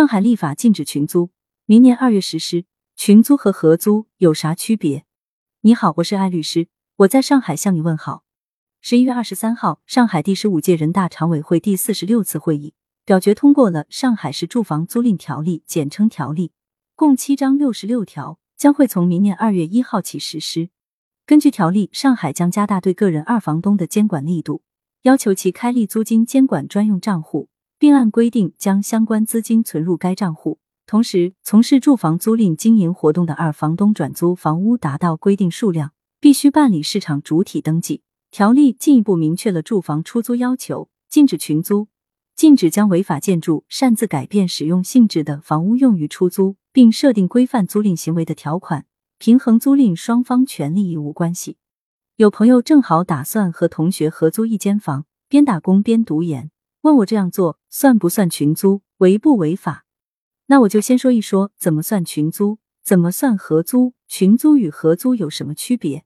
[0.00, 1.28] 上海立法禁止群租，
[1.66, 2.64] 明年二月实施。
[2.96, 5.04] 群租和合租有啥区别？
[5.60, 8.24] 你好，我是艾律师，我在上海向你问好。
[8.80, 12.72] 十一月二十三号，上海第十五届人大常委会第四十六次会议
[13.04, 16.52] 表决通过了《上海市住房租赁条例》，简称条例，
[16.96, 20.70] 共七章六十六条，将会从明年二月一号起实施。
[21.26, 24.62] 根据条例，上海将加大对个人二房东的监管力度，
[25.02, 27.50] 要求其开立租金监管专用账户，
[27.80, 30.58] 并按规定将相关资金存入该账户。
[30.86, 38.02] 同时，从事住房租赁经营活动的二房东转租房屋达到规定数量，必须办理市场主体登记。
[38.30, 41.88] 条例进一步明确了住房出租要求，禁止群租，
[42.36, 48.84] 禁止将违法建筑擅自改变使用性质的房屋用于出租，并设定规范租赁行为的条款，
[49.16, 51.56] 平衡租赁双方权利义务关系。
[52.16, 56.50] 有朋友正好打算和同学合租一间房，边打工边读研，
[56.82, 59.84] 问我这样做算不算群租，违不违法？
[60.46, 63.94] 那我就先说一说怎么算群租，怎么算合租。
[64.08, 66.04] 群租与合租有什么区别？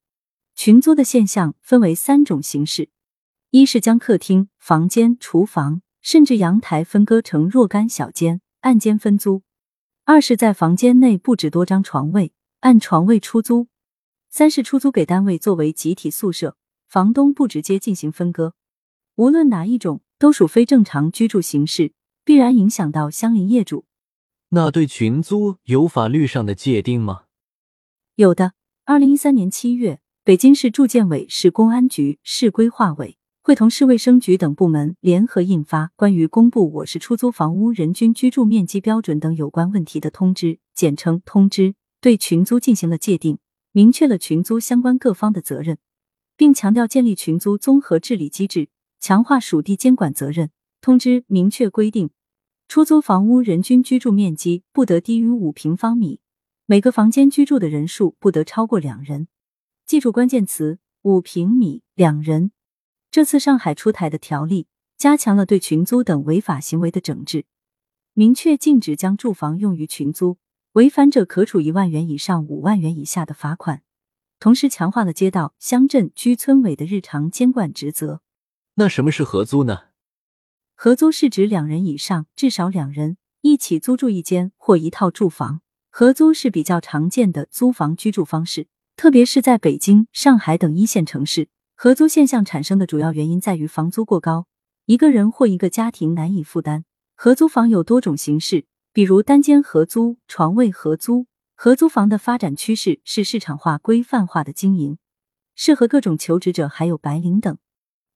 [0.54, 2.90] 群租的现象分为三种形式：
[3.50, 9.42] 一是将客厅、房间、厨房甚至阳台分割成若干小间，按间分租；
[10.04, 13.68] 二是，在房间内布置多张床位，按床位出租；
[14.28, 18.54] 三是出租给单位作为集体宿舍，房东不直接进行分割。
[19.14, 21.92] 无论哪一种，都属非正常居住形式，
[22.24, 23.84] 必然影响到相邻业主。
[24.50, 27.24] 那对群租有法律上的界定吗？
[28.16, 28.52] 有的。
[28.86, 43.38] 二零一三年七月，北京市住建委、市公安局、市规划委会同市卫生局等部门联合印发《关于公布我市出租房屋人均居住面积标准等有关问题的通知》（简称通知），对群租进行了界定，
[43.72, 45.78] 明确了群租相关各方的责任，
[46.36, 48.68] 并强调建立群租综合治理机制，
[49.04, 50.48] 强化属地监管责任。
[50.80, 52.08] 通知明确规定。
[52.68, 56.20] 出租房屋人均居住面积不得低于五平方米，
[56.64, 59.28] 每个房间居住的人数不得超过两人。
[59.84, 62.52] 记住关键词：五平米、两人。
[63.10, 67.44] 这次上海出台的条例，加强了对群租等违法行为的整治，
[68.14, 70.38] 明确禁止将住房用于群租，
[70.72, 73.82] 违反者可处一万元以上五万元以下的罚款。
[74.40, 78.22] 同时，强化了街道、乡镇、居村委的日常监管职责。
[78.76, 79.82] 那什么是合租呢？
[80.74, 85.60] 合租是指两人以上，至少两人一起租住一间或一套住房。
[85.90, 91.48] 合租是比较常见的租房居住方式，特别是在北京、上海等一线城市。
[91.76, 94.46] 合租现象产生的主要原因在于房租过高，
[94.86, 96.84] 一个人或一个家庭难以负担。
[97.14, 101.26] 合租房有多种形式，比如单间合租、床位合租。
[101.54, 104.98] 合租房的发展趋势是市场化、规范化的经营，
[105.54, 107.56] 适合各种求职者，还有白领等。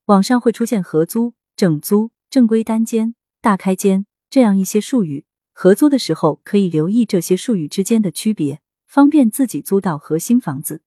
[0.09, 2.11] 网上会出现合租、整租。
[2.31, 10.83] 正规单间、大开间这样一些术语，合租的时候可以留意这些术语之间的区别，方便自己租到核心房子。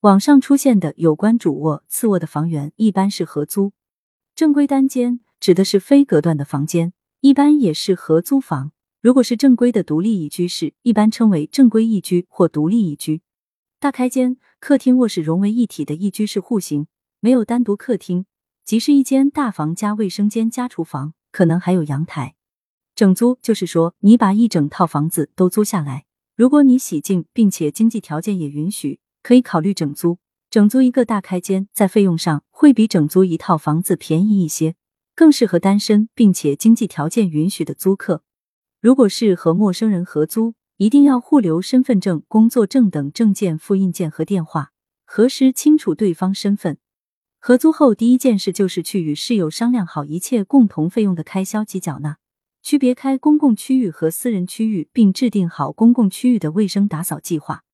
[0.00, 3.72] 网上出现的有关主卧、次卧的房源一般是合租。
[4.34, 8.72] 正规单间指的是非隔断的房间，一般也是合租房。
[9.00, 13.22] 如果是正规的独立一居室，一般称为正规一居或独立一居。
[13.80, 16.86] 大开间，客厅、卧室融为一体的一居室户型，
[17.20, 18.26] 没有单独客厅。
[18.68, 22.34] 即是一间大房加卫生间加厨房，可能还有阳台。
[22.94, 26.04] 整租就是说，你把一整套房子都租下来。
[26.36, 30.18] 如果你喜静，并且经济条件也允许，可以考虑整租。
[30.50, 34.74] 整租一个大开间，在费用上会比整租一套房子便宜一些，
[35.14, 38.22] 更适合单身并且经济条件允许的租客。
[38.82, 44.72] 如果是和陌生人合租，一定要互留身份证、工作证等证件复印件和电话，
[45.06, 46.76] 核实清楚对方身份。
[47.48, 52.18] 合租后第一件事就是去与室友商量好一切共同费用的开销及缴纳，
[52.62, 57.64] 区别开公共区域和私人区域，并制定好公共区域的卫生打扫计划。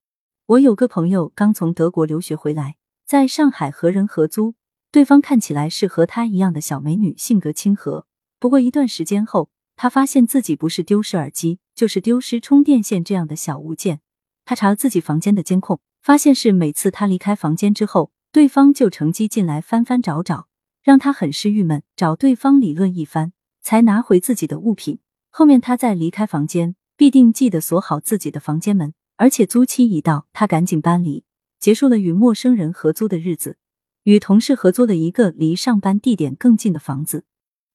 [0.46, 4.54] 我有个朋友刚从德国留学回来，在上海和人合租，
[4.92, 8.06] 对方看起来是和他一样的小美女，性格亲和。
[8.38, 13.98] 不过一段时间后，他发现自己不是丢失耳机，就是丢失充电线这样的小物件。
[14.44, 18.12] 他查了自己房间的监控，发现是每次他离开房间之后。
[18.34, 20.48] 对方就乘机进来翻翻找找，
[20.82, 23.32] 让他很是郁闷，找对方理论一番，
[23.62, 24.98] 才拿回自己的物品。
[25.30, 31.22] 后面他再离开房间，必定记得锁好自己的房间门，而且租期已到，他赶紧搬离，
[31.60, 33.56] 结束了与陌生人合租的日子，
[34.02, 37.26] 与同事合租了一个离上班地点更近的房子。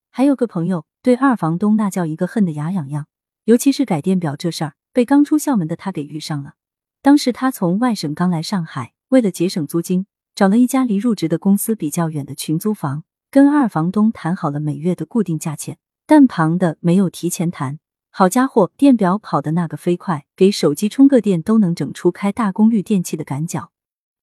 [0.10, 3.06] 还有个朋友对二房东那叫一个恨得牙痒痒，
[3.46, 6.56] 尤其是改电表这事儿，被刚出校门的他给遇上了。
[7.02, 10.06] 当时他从外省刚来上海，为了节省租金。
[10.40, 15.78] 找了一家离入职的公司比较远的群租房，跟二房东谈好了每月的固定价钱，
[16.08, 17.78] 但旁的没有提前谈，
[18.10, 23.74] 好家伙，电表跑的那个飞快，给手机充个电都能整出开大功率电器的赶脚。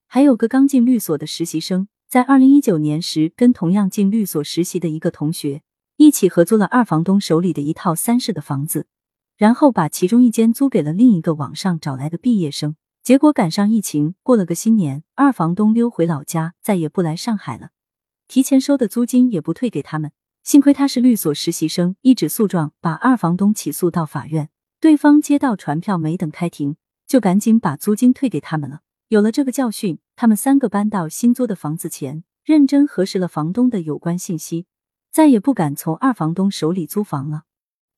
[0.07, 5.61] 还有个刚进律所的实习生，在二零一九年时，跟同样进律所实习的一个同学
[5.99, 8.87] 一起合租了二房东手里的一套三室的房子，
[9.37, 12.77] 然后把其中一间租给了另一个网上找来的毕业生。
[13.07, 17.71] 结果赶上疫情，过了个新年，二房东溜回老家，再也不来上海了，
[18.27, 20.11] 提前收的租金也不退给他们。
[20.43, 24.51] 幸亏他是律所实习生，一纸诉状把二房东起诉到法院，
[24.81, 26.75] 对方接到传票，没等开庭，
[27.07, 28.81] 就赶紧把租金退给他们了。
[29.07, 34.67] 有了这个教训，他们三个搬到新租的房子前，认真核实了房东的有关信息，
[35.13, 37.45] 再也不敢从二房东手里租房了。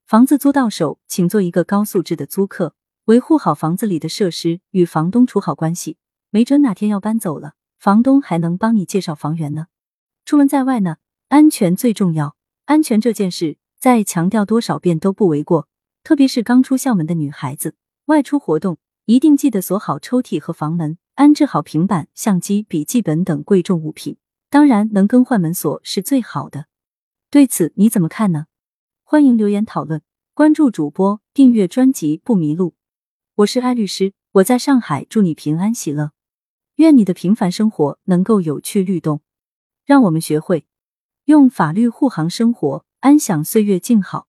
[0.06, 2.75] 房子租到手，请做一个高素质的租客，
[3.08, 5.96] 维护好房子里的设施，与房东处好关系。
[6.28, 9.69] 没准哪天要搬走了，房东还能帮你介绍房源呢。
[10.26, 12.37] 出门在外呢，安全最重要。
[12.66, 15.69] 安全这件事，再强调多少遍都不为过。
[16.05, 18.76] 特别是刚出校门的女孩子，外出活动
[19.06, 24.19] 一定记得锁好抽屉和房门，安置好平板、相机、笔记本等贵重物品。
[24.50, 26.66] 当然，能更换门锁是最好的。
[27.31, 28.49] 对此你怎么看呢？
[29.02, 30.02] 欢迎留言讨论，
[30.34, 32.75] 关注主播，订阅专辑不迷路。
[33.38, 36.11] 我是艾律师，我在上海，祝你平安喜乐，
[36.75, 39.20] 愿你的平凡生活能够有趣律动。
[39.87, 40.67] 让我们学会。
[41.26, 44.26] 用法律护航生活，安享岁月静好。